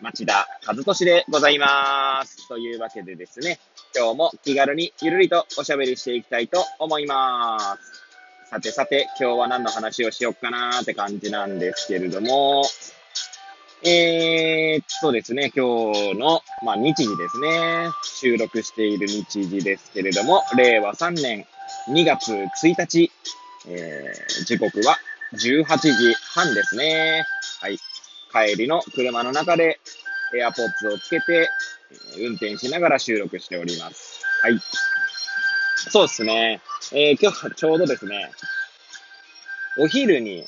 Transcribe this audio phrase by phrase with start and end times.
[0.00, 2.48] 町田和俊でございます。
[2.48, 3.58] というわけでですね、
[3.96, 8.50] 今日も気軽にゆるりとおしゃべりしていきたいと思います。
[8.50, 12.64] さてさて、今日は何の話をしよっかなーって感じなんですけれども、
[13.82, 17.88] えー、っとですね、今日の、まあ、日時ですね。
[18.02, 21.46] 収録している日時ですけれども、令和3年
[21.88, 23.10] 2月1日、
[23.68, 24.98] えー、時刻は
[25.32, 27.24] 18時半ですね。
[27.60, 27.78] はい。
[28.32, 29.80] 帰りの車の中で
[30.34, 31.48] AirPods をつけて、
[32.18, 34.22] 運転しながら収録しております。
[34.42, 34.60] はい。
[35.90, 36.60] そうですね。
[36.92, 38.30] えー、今日はちょうどですね、
[39.78, 40.44] お昼に、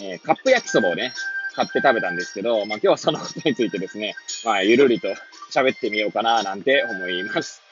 [0.00, 1.12] えー、カップ焼きそばをね、
[1.54, 5.08] 買って食べたんですけど、まあ今日はそのことについてですね、まあゆるりと
[5.52, 7.62] 喋ってみようかななんて思います。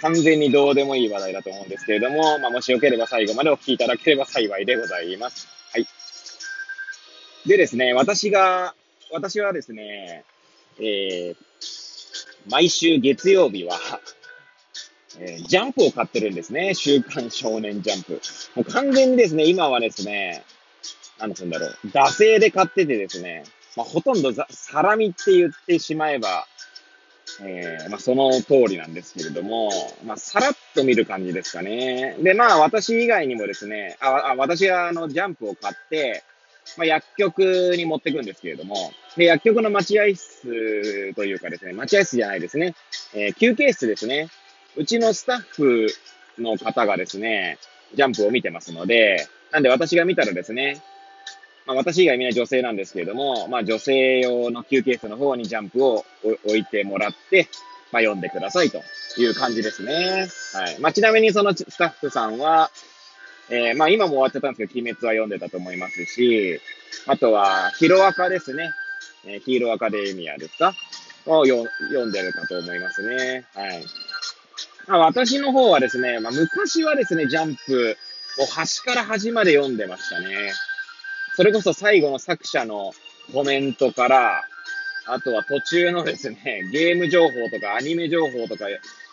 [0.00, 5.61] 完全にどうでもいい話題だと思うんですけれども、まあもしよければ最後までお聞きいただければ幸いでございます。
[7.46, 8.74] でですね、私が、
[9.10, 10.24] 私はですね、
[10.78, 11.36] えー、
[12.50, 13.76] 毎週月曜日は、
[15.18, 16.74] えー、ジャンプを買ってるんですね。
[16.74, 18.20] 週刊少年ジャンプ。
[18.54, 20.44] もう完全にですね、今はですね、
[21.18, 23.44] なんつうんだろう、惰性で買っててですね、
[23.76, 26.46] まあ、ほとんどサラミって言ってしまえば、
[27.40, 29.70] えー、まあ、その通りなんですけれども、
[30.04, 32.16] まあ、さらっと見る感じですかね。
[32.20, 36.22] で、まあ、私以外にもですね、あ、あ私があの、ジャンプを買って、
[36.76, 42.74] まあ、薬局に持ってくんですけれども、で、薬局の待合室というかですね、待合室じゃないですね、
[43.14, 44.28] えー、休憩室ですね。
[44.76, 45.88] うちのスタッフ
[46.38, 47.58] の方がですね、
[47.94, 50.80] ジャンプを見てますので、なんで私が見たらですね、
[51.66, 56.04] まあ、私以外みんな女性なんですけれども、まあ、女性用の休憩室の方にジャンプを
[56.44, 57.48] 置いてもらって、
[57.92, 58.82] まあ、読んでくださいと
[59.18, 60.28] いう感じですね。
[60.54, 60.80] はい。
[60.80, 62.70] まあ、ちなみにそのスタッフさんは、
[63.54, 66.58] えー、まあ、今も終わっちゃったんですけど、鬼滅は読んでたと思いますし、
[67.06, 68.70] あとは、ヒロアカですね。
[69.26, 70.74] えー、ヒーローアカデミアですか？
[71.26, 71.68] を読
[72.06, 73.44] んでるかと思いますね。
[73.54, 73.84] はい。
[74.88, 77.96] まあ、私の方はですね、まあ、昔はですね、ジャンプ
[78.40, 80.26] を端から端まで読んでましたね。
[81.36, 82.92] それこそ最後の作者の
[83.32, 84.44] コメントから、
[85.06, 88.64] あとは途中のですね、ゲーム情報とかアニメ情報とか、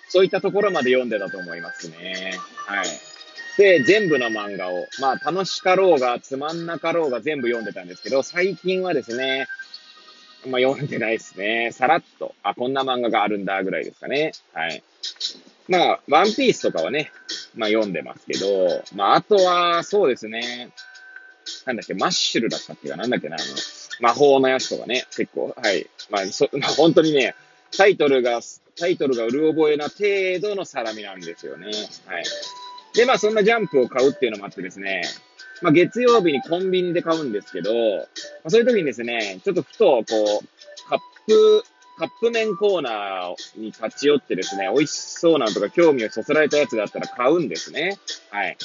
[0.08, 2.34] そういったところまで読んでたと思いますね。
[2.66, 2.88] はい。
[3.60, 9.48] で、全部の漫画を、まあ楽しかろうが、つまんなかろうが全部読んでたんですけど、最近はですね、
[10.48, 11.72] まあ読んでないですね。
[11.74, 14.32] さらっと、あ、こんな漫画があるんだぐらいですかね。
[14.54, 14.82] はい。
[15.68, 17.12] まあ、ワンピースとかはね、
[17.54, 20.72] まあ読んでますけど、まああとは、そうですね、
[21.66, 23.46] なんだっけ、マッシュルだったっけか、なんだっけな、あの、
[24.00, 25.86] 魔法のやつとかね、結構、はい。
[26.10, 27.36] まあ、そ、 まあ、本当にね、
[27.76, 28.40] タイトルが、
[28.78, 31.66] タイトルがうる覚えな程度のサラミなんですよね。
[32.06, 32.24] はい。
[32.94, 35.04] で、まあ、そんなジャンプを買うっていうのもあってですね、
[35.62, 38.04] まあ、月曜日にコンビニで買うんですけど、ま
[38.46, 41.64] あ、そういう時にですね、ちょっとふと、こう、カップ、
[41.98, 47.98] カップ麺コーナーに立ち寄ってですね、美味しそうなのとか興味をそそられたやつがあったら買うんですね。
[48.30, 48.58] はい。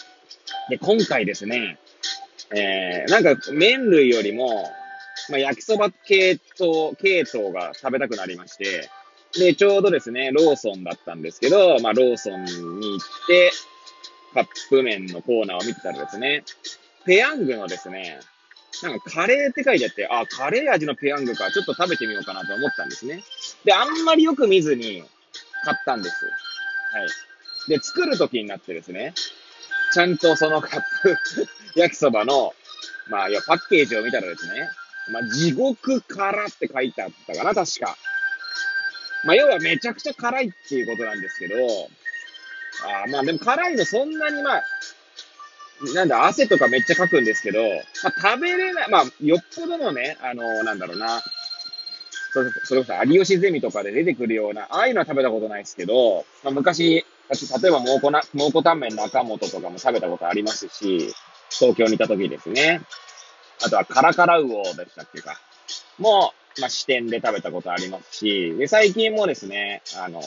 [0.70, 1.78] で、今回ですね、
[2.54, 4.70] えー、なんか麺類よりも、
[5.30, 8.88] まあ、焼きそば系統、系統が食べたくなりまして、
[9.32, 13.50] で、ちょうどですね、ローソンだったんですけど、まあ、ローソンに行って、
[14.34, 16.44] カップ麺のコーナーを見てたらですね、
[17.06, 18.18] ペヤングのですね、
[18.82, 23.22] なんかカレーって書いてあって、あ、カレー味のペヤングか、ちょっと食べてみようかなと思ったんですね。
[23.64, 25.04] で、あんまりよく見ずに
[25.64, 26.24] 買ったんです。
[26.24, 26.30] は
[27.68, 27.70] い。
[27.70, 29.14] で、作る時になってですね、
[29.92, 31.16] ちゃんとそのカップ
[31.78, 32.54] 焼きそばの、
[33.08, 34.68] まあ、いや、パッケージを見たらですね、
[35.10, 37.96] まあ、地獄辛って書いてあったかな、確か。
[39.24, 41.56] まあ、要はめちゃくちゃ辛いっていうことなんですけど、
[42.82, 44.62] あまあ、でも辛いのそんなにまあ、
[45.94, 51.22] なんだ、汗とかめっちゃかくんですけど、まあ、食べれない、まあ、よっぽどのね、あのー、なんだろうな、
[52.32, 61.14] それそれこそ有吉ゼミとかで出てくるような、ああいうのは食べたことないですけど、まあ、昔、例えば蒙古な、蒙古タンメン中本とかも食べたことありますし、
[61.50, 62.80] 東京にいた時ですね。
[63.64, 65.38] あとはカラカラウオでしたっけか。
[65.98, 70.20] もう、まあ、支店で食べたことありますし、で、最近もですね、あの、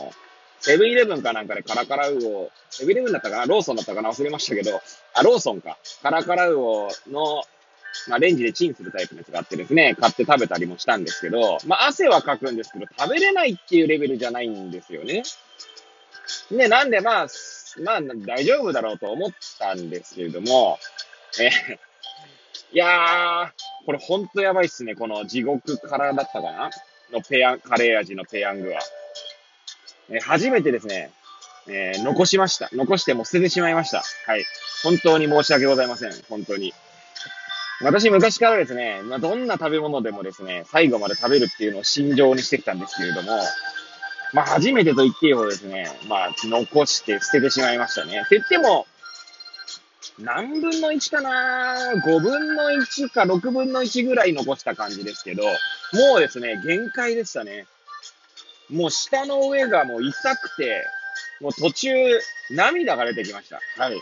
[0.59, 3.45] セブンイレブンかなんかでカラカラウオ、セブンイレブンだったかな？
[3.45, 4.09] ローソンだったかな？
[4.09, 4.81] 忘れましたけど、
[5.13, 5.77] あ、ローソンか。
[6.01, 7.43] カラカラウオの、
[8.09, 15.23] まあ、レンジでチンするタイプのやつがあってですね、買って食べたりもしたんですけど、まあ、汗はかくんですけど、食べれないっていうレベルじゃないんですよね。
[16.51, 17.27] で、なんでまあ、
[17.83, 20.77] まあ、大丈夫だろうと思ったんですけれども、
[21.39, 21.49] え
[22.73, 23.49] いやー、
[23.85, 24.95] これほんとやばいっすね。
[24.95, 26.69] この地獄からだったかな？
[27.13, 28.79] のペヤン、カレー味のペヤングは。
[30.09, 31.11] え初めてですね、
[31.67, 32.69] えー、残しました。
[32.73, 34.03] 残しても捨ててしまいました。
[34.25, 34.45] はい。
[34.83, 36.11] 本当に申し訳ございません。
[36.29, 36.73] 本当に。
[37.81, 43.37] 私昔からですね、まあ、どんな食べ物でもですね、最後まで食べるっていうのを心情にしてきたんですけれども、
[44.33, 48.19] まあ初めてと言っていいほどですね、まあ残して捨ててしまいましたね。
[48.25, 48.87] って言っても、
[50.19, 55.51] 何分の1かな ?5 分の1か6分の1ぐらい残した感じですけど、も
[56.17, 57.67] うですね、限界でしたね。
[58.69, 60.83] もう舌の上がもう痛くて、
[61.39, 61.89] もう途中、
[62.51, 63.59] 涙が出てきました。
[63.81, 63.97] はい。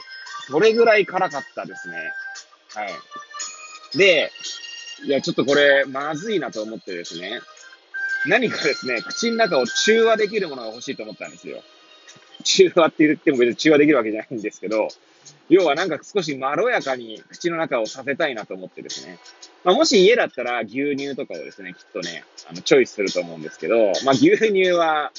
[0.48, 1.98] それぐらい辛かったですね。
[2.74, 3.98] はい。
[3.98, 4.32] で、
[5.06, 7.40] いや、ちょっとこれ、まずいなと思ってですね、
[8.28, 11.62] 何かですね、口の中を中和できるものが欲しいと思ったんですよ。
[12.44, 14.88] 中和って言っても別に中和できるわけじゃないんですけど、
[15.50, 19.20] 要はなんか少しまろやかに口の中をさせたいなと思ってですね。
[19.64, 25.12] まあ、もし家だったら牛乳とかをですね、きっとね、あの、チョイスすると思うんですけど、まあ、牛乳は、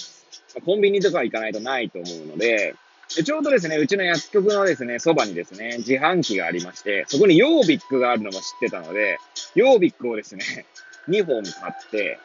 [0.64, 2.74] コンビニとか行かないとないと思うので、
[3.14, 9.18] でちょうどですね、うちの薬局のですね、そばにですね、自販機がありまして、そこにヨービックがあるのも知ってたので、
[9.54, 10.66] ヨービックをですね、
[11.08, 12.18] 2本買って、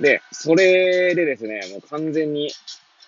[0.00, 2.50] で、それでですね、もう完全に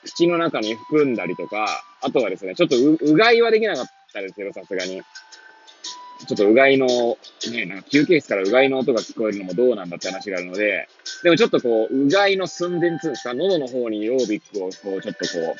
[0.04, 5.02] 口の中に含んだりとか、あとはですね、ちょっとう、うがいはできなかったですけど、さすがに。
[6.26, 6.86] ちょっとうがいの、
[7.50, 10.88] ね、なんか休憩室からうがいの音が聞こえるのもどうなんだって話があるので、
[11.24, 15.56] でもちょっとこう、うがいの寸前つうんですか、喉の方にヨービックをこう、ちょっとこ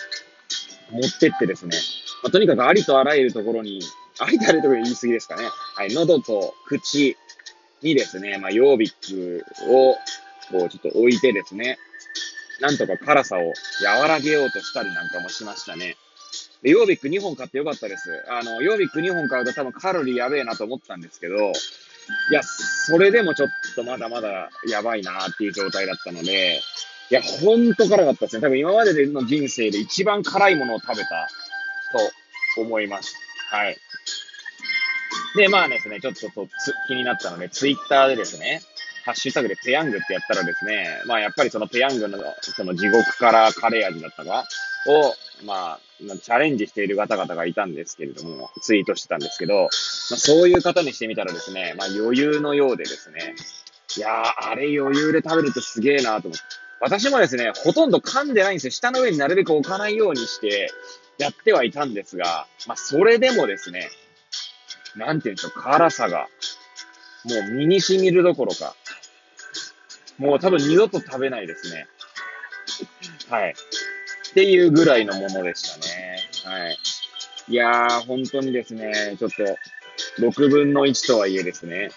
[0.93, 1.77] う、持ってってですね、
[2.23, 3.81] まあ、とにかくありとあらゆるところに、
[4.21, 5.45] ありとあらゆるところに言い過ぎですかね。
[5.75, 7.17] はい、喉と口
[7.83, 9.97] にですね、まあ、ヨービックを、
[10.51, 11.79] こう、ちょっと置いてですね、
[12.61, 13.53] なんとか辛さを
[13.85, 15.97] 和らげようとしたりなんかもしましたね。
[16.63, 18.11] で、ヨービック2本買ってよかったです。
[18.29, 21.37] あの、ヨービック2本買うと多分カロリーやべえなと思ったんですけど、
[22.31, 26.61] いや、それでもちょっとまだまだやばいなっていう状態だったので、
[27.11, 28.43] いや、ほんと辛かったですね。
[28.43, 31.29] 多分今までの人生で一番辛いものを食べた
[32.57, 33.15] と思います。
[33.51, 33.77] はい。
[35.37, 36.49] で、まあですね、ちょっとと
[36.89, 38.63] 気になったので、ツイッターでですね、
[39.05, 44.47] ハッシュタグでペヤングってやったらですね、まあやっぱりそのペヤングのその地獄からカレー味だったか
[44.87, 53.35] を、まあ、チャレンジしている方々がいたんですけれども、ツイートしてたんですけど、まあ、そういう方にしてみたらですね、まあ余裕のようでですね、
[53.97, 56.45] いやー、あれ余裕で食べるとすげえなと思って。
[56.81, 58.71] 私もですね、ほとんど噛んでないんですよ。
[58.73, 60.71] 下の上になるべく置かないようにして
[61.19, 63.89] やってはいたんですが、まあそれでもですね、
[64.97, 66.29] なんて言うんでしょう、辛さが、
[67.25, 68.75] もう身に染みるどころか、
[70.19, 71.87] もう多分二度と食べないですね。
[73.29, 73.55] はい。
[74.33, 76.19] っていうぐらいのものでしたね。
[76.45, 76.79] はい。
[77.49, 81.91] いやー、本当にですね、ちょっと、6分の1とはいえですね、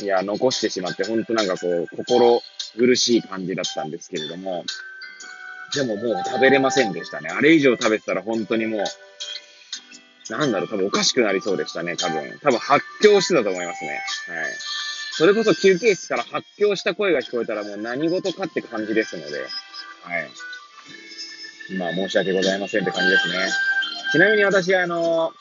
[0.00, 2.42] いや、残してしまって、本当なんかこう、心
[2.76, 4.64] 苦しい感じだったんですけれども、
[5.74, 7.30] でももう食べれませんでしたね。
[7.30, 12.38] あれ以上食べてたら本当にもう、なんだろう、多分おかしくなりそうでしたね、多分。
[12.42, 13.90] 多分発狂してたと思いますね。
[13.90, 14.00] はい。
[15.12, 20.30] それこそ休憩室から発狂した声が聞こえたらもう何事かって感じですので、はい。
[21.78, 23.34] まあ申し訳ございませんって感じですね。
[24.12, 25.32] ちなみに私、あの、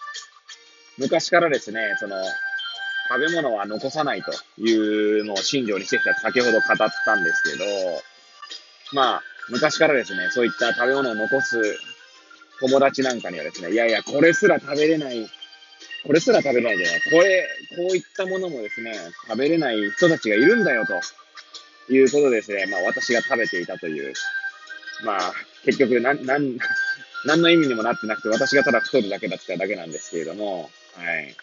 [0.97, 2.15] 昔からですね、その、
[3.09, 6.61] 食べ物は残さないというのを信条にしてきた先ほど語っ
[7.05, 7.65] たんですけど、
[8.93, 11.61] まあ、昔からですね、そういった食べ物を残す
[12.61, 15.29] 友達なんかにはですね、いやいや、これすら食べれない
[16.05, 17.01] これすら食べれないじゃない。
[17.01, 18.93] これ、こういったものもですね、
[19.27, 24.13] 食べれない人たちがいるんだよ、ということでですね、まあ私が食べていたという、
[25.05, 25.33] まあ、
[25.65, 26.57] 結局、なん、なん、
[27.25, 31.35] 何の意味にもなってなくて、私がただ太るだけだっただけなんですけれども、はい。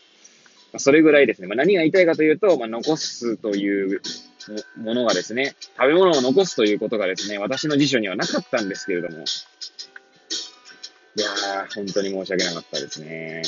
[0.73, 1.47] まあ、それぐらいですね。
[1.47, 4.03] まあ、何が言いたいかというと、まあ、残すという
[4.77, 9.25] ものがですね、食べ物を残すということがですね、私の辞書にはなかったんですけれども、
[11.17, 13.43] いやー、本当に申し訳なかったですね。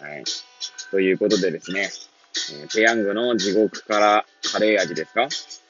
[0.00, 0.24] はい。
[0.90, 1.90] ということでですね、
[2.52, 5.28] えー、ペヤングの地獄からカレー味ですか？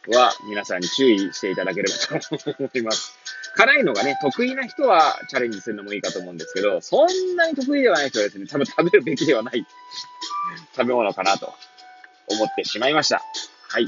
[0.09, 3.16] は、皆さんに注意していただければと思います。
[3.57, 9.67] 辛いのがね、得意な人はチャレンジするのもいいかと思うんですけど、そんなに得意ではない人はですね、多分食べるべきではない
[10.77, 11.55] 食べ物かなと
[12.29, 13.23] 思ってしまいました。
[13.69, 13.87] はい。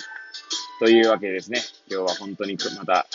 [0.80, 1.60] というわけでですね、
[1.90, 3.06] 今日は本当にまた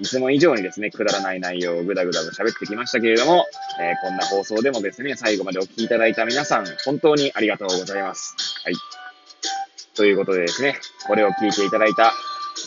[0.00, 3.46] いつも以上にですね、くだらない内容をぐだぐだと喋ってきましたけれども、
[3.80, 8.36] えー、こんな放送でもですね、最後までお聴きいただいた皆さん、本当にありがとうございます。
[8.64, 8.74] はい。
[9.96, 10.76] ということでですね、
[11.08, 12.12] これを聞いていただいた、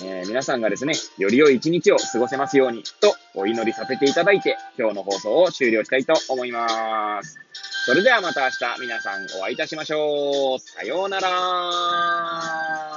[0.03, 7.39] えー、皆さんがですね、より良い一日を過ごせますようにとお祈りさせていただいて、今日の放送を終了したいと思います。
[7.85, 10.59] それではまた明日皆さんお会いいたしましょう。
[10.59, 12.90] さようなら。